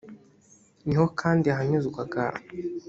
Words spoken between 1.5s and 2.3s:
hanyuzwaga